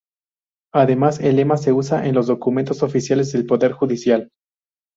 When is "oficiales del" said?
2.81-3.45